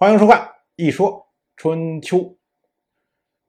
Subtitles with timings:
[0.00, 0.38] 欢迎收看
[0.76, 2.18] 《一说春秋》。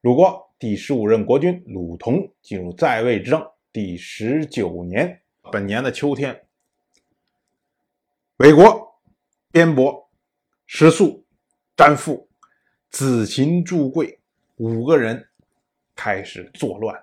[0.01, 6.47] 鲁国第十五任国君鲁同进入在位之政第十九年，本年的秋天，
[8.37, 8.99] 韦国
[9.51, 10.09] 边伯、
[10.65, 11.23] 石素、
[11.77, 12.27] 詹父、
[12.89, 14.19] 子禽、祝贵
[14.55, 15.29] 五个人
[15.95, 16.99] 开始作乱。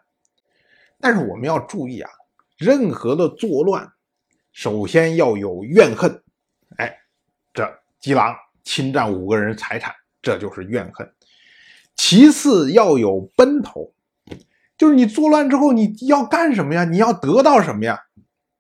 [0.99, 2.11] 但是我们要注意啊，
[2.59, 3.93] 任何的作乱，
[4.51, 6.21] 首先要有怨恨。
[6.79, 6.99] 哎，
[7.55, 8.37] 这姬狼。
[8.67, 11.09] 侵占五个人财产，这就是怨恨。
[11.95, 13.95] 其次要有奔头，
[14.77, 16.85] 就是你作乱之后你要干什么呀？
[16.85, 17.99] 你要得到什么呀？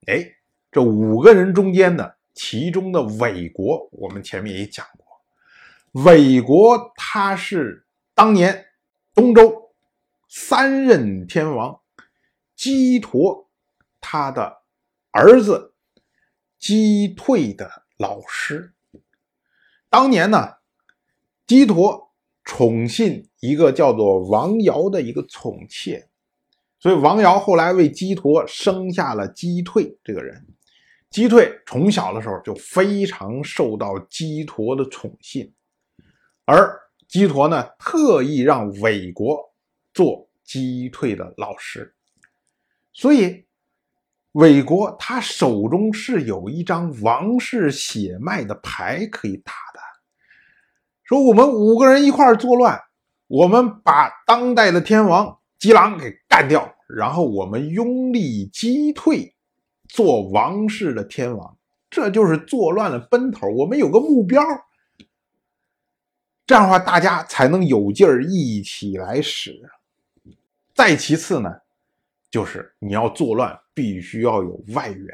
[0.06, 0.24] 哎，
[0.70, 7.84] 这五个人中间的其中的韦国，我们前面也讲过，韦国他是
[8.14, 8.64] 当年
[9.12, 9.72] 东周
[10.28, 11.80] 三任天王
[12.54, 13.50] 姬陀
[14.00, 14.62] 他的
[15.10, 15.74] 儿子
[16.60, 17.68] 姬退的
[17.98, 18.72] 老师。
[19.88, 20.56] 当年呢，
[21.46, 22.12] 姬陀
[22.44, 26.08] 宠信一个叫做王瑶的一个宠妾，
[26.78, 30.46] 所以王瑶后来为姬陀生下了姬退这个人。
[31.08, 35.54] 姬退从小的时候就非常受到姬陀的宠信，
[36.44, 39.54] 而姬陀呢，特意让韦国
[39.94, 41.94] 做姬退的老师，
[42.92, 43.46] 所以
[44.36, 49.80] 韦国他手中是有一张王室血脉的牌可以打的。
[51.04, 52.78] 说我们五个人一块作乱，
[53.28, 59.34] 我们把当代的天王吉狼给干掉，然后我们拥立击退
[59.88, 61.56] 做王室的天王，
[61.88, 63.48] 这就是作乱的奔头。
[63.48, 64.44] 我们有个目标，
[66.46, 69.58] 这样的话大家才能有劲儿一起来使。
[70.74, 71.50] 再其次呢，
[72.30, 75.08] 就是你要作乱，必须要有外援。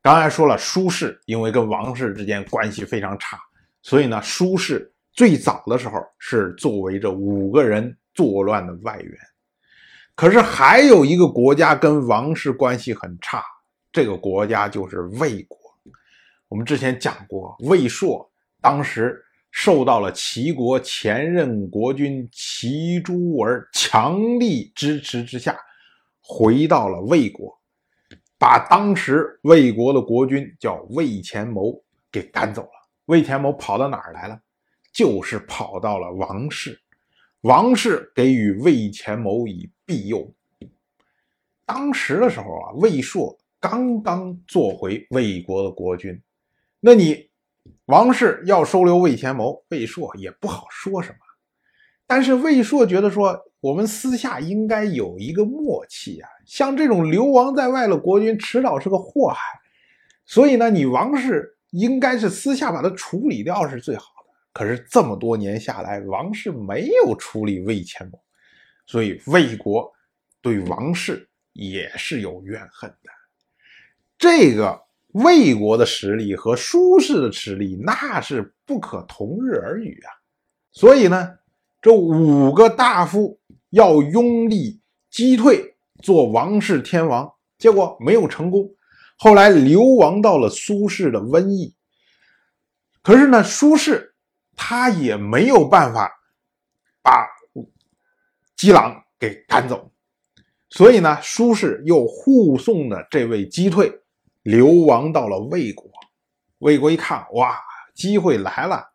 [0.00, 3.36] 刚才说了，苏氏因为跟王室之间关系非常差。
[3.82, 9.12] 所以呢，苏氏最早的时候是作为这五个人作乱的外援。
[10.14, 13.42] 可是还有一个国家跟王室关系很差，
[13.90, 15.58] 这个国家就是魏国。
[16.46, 18.30] 我们之前讲过，魏硕
[18.60, 25.58] 当时受到了齐国前任国君齐诸儿强力支持之下，
[26.32, 27.58] 回到了魏国，
[28.38, 31.82] 把当时魏国的国君叫魏前谋
[32.12, 32.70] 给赶走了。
[33.06, 34.40] 魏田谋跑到哪儿来了？
[34.92, 36.80] 就是跑到了王室。
[37.40, 40.32] 王室给予魏前谋以庇佑。
[41.66, 46.22] 当时的时候啊，魏硕刚刚做回魏国的国君，
[46.78, 47.28] 那你
[47.86, 51.18] 王室要收留魏前谋，魏硕也不好说什么。
[52.06, 59.40] 但是魏硕觉得说，我们私下应该有一个默契啊，像这种流亡在外的国君，迟早是个祸害。
[60.26, 61.56] 所以呢，你王室。
[61.70, 64.34] 应该是私下把它处理掉是最好的。
[64.52, 68.20] 可是这么多年下来，王室没有处理魏前谋，
[68.86, 69.88] 所以魏国
[70.42, 73.10] 对王室也是有怨恨的。
[74.18, 74.82] 这个
[75.12, 80.10] 魏国的实力和舒氏的实力那是不可同日而语啊。
[80.72, 81.38] 所以呢，
[81.80, 83.38] 这五个大夫
[83.70, 88.68] 要拥立击退做王室天王，结果没有成功。
[89.16, 91.74] 后来流亡到了苏轼的瘟疫，
[93.02, 94.12] 可是呢，苏轼
[94.56, 96.10] 他也没有办法
[97.02, 97.26] 把
[98.56, 99.90] 姬狼给赶走，
[100.68, 103.92] 所以呢，苏轼又护送的这位姬退
[104.42, 105.90] 流亡到了魏国。
[106.58, 107.58] 魏国一看，哇，
[107.94, 108.86] 机会来了！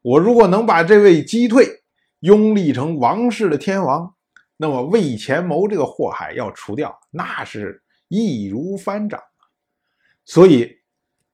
[0.00, 1.82] 我如果能把这位姬退
[2.20, 4.14] 拥立成王室的天王，
[4.62, 9.20] 那么魏前谋这个祸害要除掉，那是易如反掌。
[10.24, 10.78] 所以，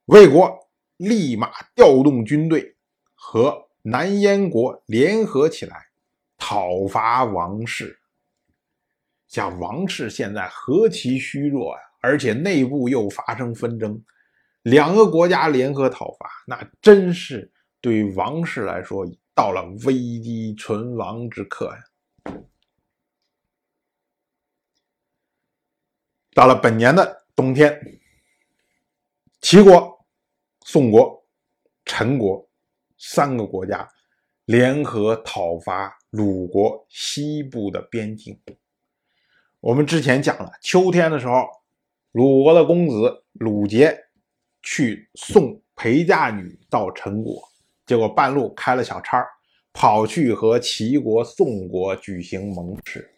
[0.07, 0.59] 魏国
[0.97, 2.75] 立马调动军队
[3.15, 5.77] 和南燕国联合起来
[6.39, 7.99] 讨伐王室。
[9.27, 11.83] 像王室现在何其虚弱呀！
[12.01, 14.03] 而且内部又发生纷争，
[14.63, 17.53] 两个国家联合讨伐，那真是
[17.83, 21.79] 对王室来说到了危机存亡之刻呀。
[26.39, 27.77] 到了本年的冬天。
[29.41, 30.07] 齐国、
[30.65, 31.27] 宋国、
[31.85, 32.49] 陈国
[32.97, 33.89] 三个国家
[34.45, 38.41] 联合讨伐鲁国西部的边境。
[39.59, 41.45] 我们之前讲了，秋天的时候，
[42.13, 43.99] 鲁国的公子鲁杰
[44.63, 47.43] 去送陪嫁女到陈国，
[47.85, 49.27] 结果半路开了小差，
[49.73, 53.13] 跑去和齐国、宋国举行盟誓，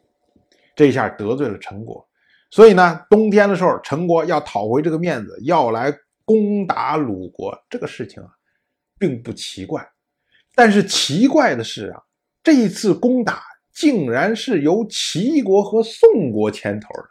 [0.75, 2.09] 这下得罪了陈国。
[2.51, 5.93] 所以呢，冬天的时候，陈国要讨回这个面子，要来。
[6.23, 8.29] 攻打鲁国这个事情啊，
[9.01, 9.85] 并不奇怪。
[10.55, 12.01] 但是奇怪的是啊，
[12.41, 13.43] 这一次攻打
[13.73, 17.09] 竟然是由齐国和宋国牵头的。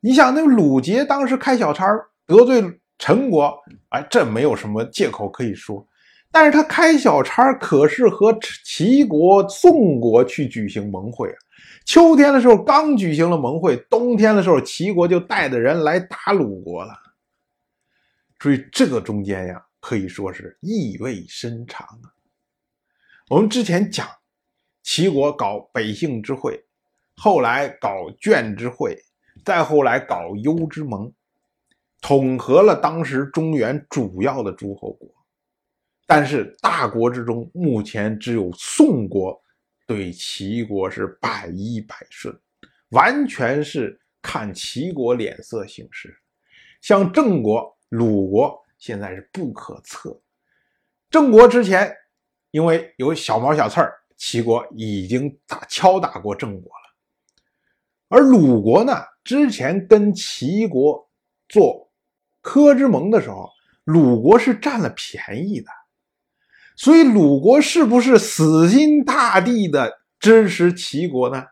[0.00, 1.86] 你想，那鲁杰当时开小差
[2.26, 2.64] 得罪
[2.98, 3.54] 陈国，
[3.90, 5.86] 哎，这没有什么借口可以说。
[6.32, 11.36] 但是他开小差可是和齐国、宋国去举行盟会啊。
[11.84, 16.94] 秋天的时候刚举行了盟会，冬天的时候齐国就带着人来打鲁国了。
[18.40, 22.12] 所以这个中间呀，可以说是意味深长啊。
[23.28, 24.06] 我们之前讲，
[24.82, 26.62] 齐国搞北杏之会，
[27.16, 28.98] 后来搞鄄之会，
[29.44, 31.12] 再后来搞幽之盟，
[32.00, 35.08] 统合了当时中原主要的诸侯国。
[36.06, 39.40] 但是大国之中，目前只有宋国
[39.86, 42.34] 对齐国是百依百顺，
[42.90, 46.16] 完全是看齐国脸色行事。
[46.80, 50.20] 像郑国、鲁国现在是不可测。
[51.10, 51.94] 郑国之前
[52.50, 56.84] 因为有小毛小刺儿，齐国已经打敲打过郑国了。
[58.08, 58.92] 而鲁国呢，
[59.22, 61.10] 之前跟齐国
[61.48, 61.90] 做
[62.40, 63.50] 科之盟的时候，
[63.84, 65.70] 鲁国是占了便宜的。
[66.76, 71.44] 所以鲁国是不是死心塌地的支持齐国呢？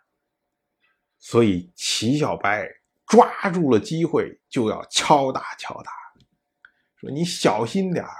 [1.18, 2.68] 所以齐小白
[3.06, 5.92] 抓住了机会，就要敲打敲打，
[6.96, 8.12] 说你小心点儿，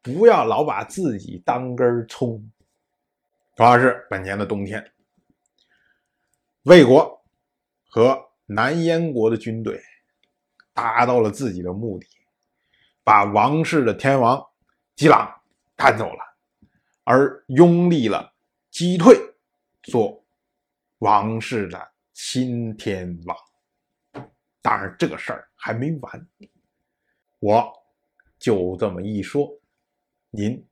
[0.00, 2.48] 不要老把自己当根葱。
[3.56, 4.92] 主要是本年的冬天，
[6.62, 7.24] 魏国
[7.88, 9.82] 和南燕国的军队
[10.72, 12.06] 达到了自己的目的，
[13.02, 14.40] 把王室的天王
[14.94, 15.37] 姬朗。
[15.78, 16.18] 赶走了，
[17.04, 18.34] 而拥立了
[18.68, 19.16] 击退
[19.84, 20.26] 做
[20.98, 23.36] 王室的新天王。
[24.60, 26.28] 当然，这个事儿还没完，
[27.38, 27.72] 我
[28.40, 29.48] 就这么一说，
[30.30, 30.68] 您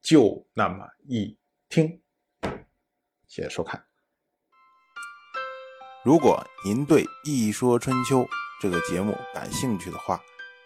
[0.00, 2.00] 就那么一听。
[3.26, 3.84] 谢谢收看。
[6.02, 8.20] 如果您对《一说春秋》
[8.62, 10.18] 这个节目感兴趣的话，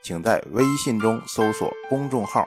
[0.04, 2.46] 请在微信中搜索公众号。